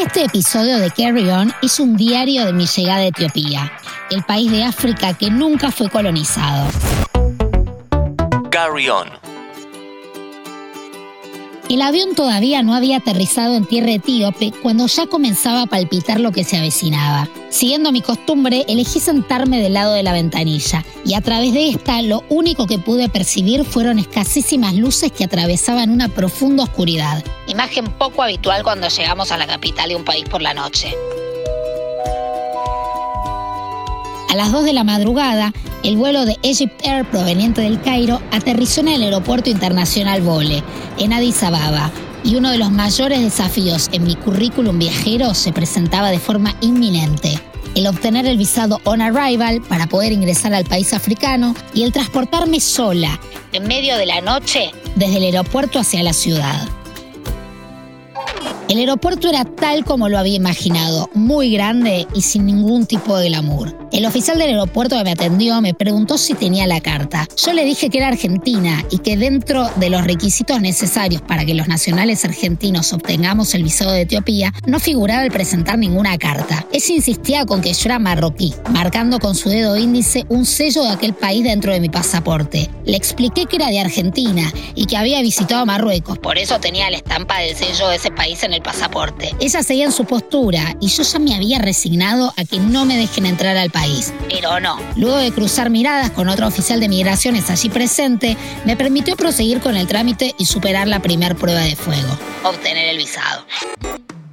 [0.00, 3.70] Este episodio de Carry On es un diario de mi llegada a Etiopía,
[4.10, 6.70] el país de África que nunca fue colonizado.
[8.50, 9.29] Carry On.
[11.70, 16.32] El avión todavía no había aterrizado en tierra etíope cuando ya comenzaba a palpitar lo
[16.32, 17.28] que se avecinaba.
[17.48, 22.02] Siguiendo mi costumbre, elegí sentarme del lado de la ventanilla y a través de esta
[22.02, 27.22] lo único que pude percibir fueron escasísimas luces que atravesaban una profunda oscuridad.
[27.46, 30.92] Imagen poco habitual cuando llegamos a la capital de un país por la noche.
[34.28, 35.52] A las 2 de la madrugada,
[35.82, 40.62] el vuelo de Egypt Air proveniente del Cairo aterrizó en el aeropuerto internacional Vole,
[40.98, 41.90] en Addis Ababa,
[42.22, 47.40] y uno de los mayores desafíos en mi currículum viajero se presentaba de forma inminente.
[47.74, 52.60] El obtener el visado on arrival para poder ingresar al país africano y el transportarme
[52.60, 53.18] sola,
[53.52, 56.68] en medio de la noche, desde el aeropuerto hacia la ciudad.
[58.68, 63.28] El aeropuerto era tal como lo había imaginado, muy grande y sin ningún tipo de
[63.28, 63.79] glamour.
[63.92, 67.26] El oficial del aeropuerto que me atendió me preguntó si tenía la carta.
[67.36, 71.54] Yo le dije que era argentina y que dentro de los requisitos necesarios para que
[71.54, 76.64] los nacionales argentinos obtengamos el visado de Etiopía, no figuraba el presentar ninguna carta.
[76.72, 80.90] Ese insistía con que yo era marroquí, marcando con su dedo índice un sello de
[80.90, 82.70] aquel país dentro de mi pasaporte.
[82.84, 86.98] Le expliqué que era de Argentina y que había visitado Marruecos, por eso tenía la
[86.98, 89.34] estampa del sello de ese país en el pasaporte.
[89.40, 92.96] Ella seguía en su postura y yo ya me había resignado a que no me
[92.96, 93.79] dejen entrar al país.
[94.28, 94.78] Pero no.
[94.96, 99.76] Luego de cruzar miradas con otro oficial de migraciones allí presente, me permitió proseguir con
[99.76, 102.16] el trámite y superar la primera prueba de fuego.
[102.44, 103.44] Obtener el visado.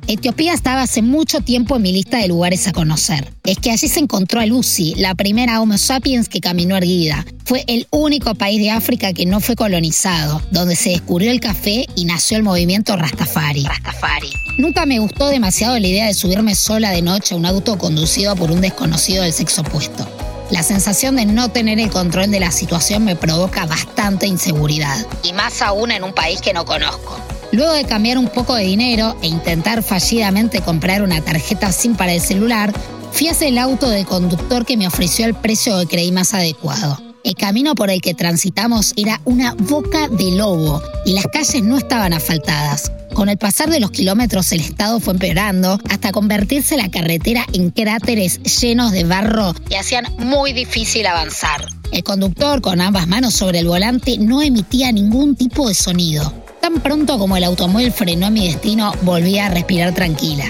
[0.10, 3.30] Etiopía estaba hace mucho tiempo en mi lista de lugares a conocer.
[3.44, 7.26] Es que allí se encontró a Lucy, la primera Homo sapiens que caminó erguida.
[7.44, 11.88] Fue el único país de África que no fue colonizado, donde se descubrió el café
[11.96, 13.66] y nació el movimiento Rastafari.
[13.66, 14.30] Rastafari.
[14.58, 18.34] Nunca me gustó demasiado la idea de subirme sola de noche a un auto conducido
[18.38, 20.08] por un desconocido del sexo opuesto.
[20.52, 25.06] La sensación de no tener el control de la situación me provoca bastante inseguridad.
[25.24, 27.20] Y más aún en un país que no conozco.
[27.52, 32.14] Luego de cambiar un poco de dinero e intentar fallidamente comprar una tarjeta SIM para
[32.14, 32.74] el celular,
[33.12, 37.02] fui hacia el auto del conductor que me ofreció el precio que creí más adecuado.
[37.24, 41.78] El camino por el que transitamos era una boca de lobo y las calles no
[41.78, 42.92] estaban asfaltadas.
[43.14, 47.72] Con el pasar de los kilómetros el estado fue empeorando hasta convertirse la carretera en
[47.72, 51.68] cráteres llenos de barro que hacían muy difícil avanzar.
[51.92, 56.32] El conductor, con ambas manos sobre el volante, no emitía ningún tipo de sonido.
[56.68, 60.44] Tan pronto como el automóvil frenó en mi destino, volví a respirar tranquila.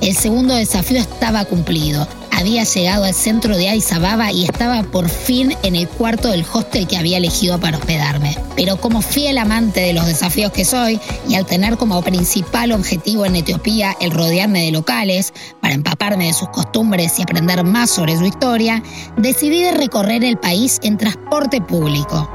[0.00, 2.06] El segundo desafío estaba cumplido.
[2.30, 6.44] Había llegado al centro de Addis Ababa y estaba por fin en el cuarto del
[6.52, 8.38] hostel que había elegido para hospedarme.
[8.54, 13.26] Pero como fiel amante de los desafíos que soy, y al tener como principal objetivo
[13.26, 18.16] en Etiopía el rodearme de locales, para empaparme de sus costumbres y aprender más sobre
[18.16, 18.80] su historia,
[19.16, 22.33] decidí de recorrer el país en transporte público.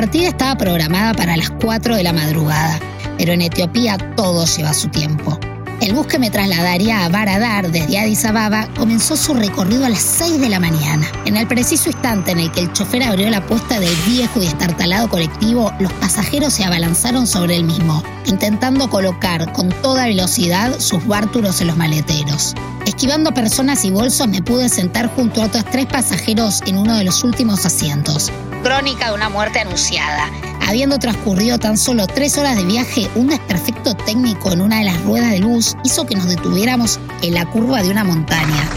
[0.00, 2.78] Partida estaba programada para las 4 de la madrugada,
[3.18, 5.40] pero en Etiopía todo lleva su tiempo.
[5.80, 10.02] El bus que me trasladaría a Baradar desde Addis Ababa comenzó su recorrido a las
[10.02, 11.06] 6 de la mañana.
[11.24, 14.46] En el preciso instante en el que el chofer abrió la puesta del viejo y
[14.46, 21.06] estartalado colectivo, los pasajeros se abalanzaron sobre el mismo, intentando colocar con toda velocidad sus
[21.06, 22.54] bártulos en los maleteros.
[22.84, 27.04] Esquivando personas y bolsos me pude sentar junto a otros tres pasajeros en uno de
[27.04, 28.32] los últimos asientos.
[28.64, 30.28] Crónica de una muerte anunciada.
[30.68, 35.02] Habiendo transcurrido tan solo tres horas de viaje, un desperfecto técnico en una de las
[35.02, 38.68] ruedas del bus hizo que nos detuviéramos en la curva de una montaña.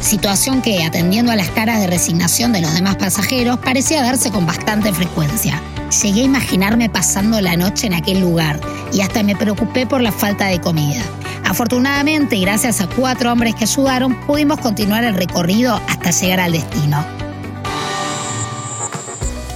[0.00, 4.46] Situación que, atendiendo a las caras de resignación de los demás pasajeros, parecía darse con
[4.46, 5.60] bastante frecuencia.
[6.00, 8.60] Llegué a imaginarme pasando la noche en aquel lugar
[8.92, 11.02] y hasta me preocupé por la falta de comida.
[11.44, 17.19] Afortunadamente, gracias a cuatro hombres que ayudaron, pudimos continuar el recorrido hasta llegar al destino.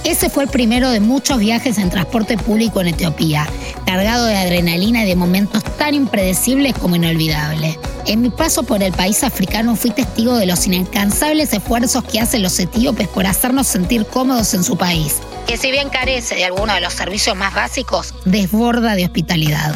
[0.05, 3.47] Ese fue el primero de muchos viajes en transporte público en Etiopía,
[3.87, 7.79] cargado de adrenalina y de momentos tan impredecibles como inolvidables.
[8.05, 12.43] En mi paso por el país africano fui testigo de los inalcanzables esfuerzos que hacen
[12.43, 15.15] los etíopes por hacernos sentir cómodos en su país,
[15.47, 19.73] que si bien carece de alguno de los servicios más básicos, desborda de hospitalidad.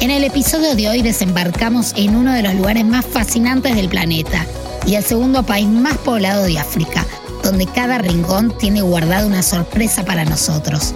[0.00, 4.46] En el episodio de hoy desembarcamos en uno de los lugares más fascinantes del planeta
[4.86, 7.04] y el segundo país más poblado de África,
[7.48, 10.92] donde cada rincón tiene guardada una sorpresa para nosotros.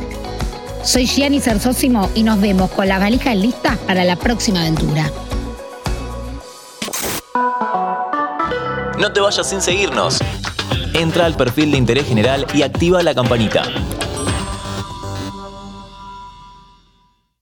[0.84, 5.10] Soy Gianni Sersósimo y nos vemos con las valijas listas para la próxima aventura.
[8.98, 10.18] No te vayas sin seguirnos.
[10.92, 13.62] Entra al perfil de interés general y activa la campanita.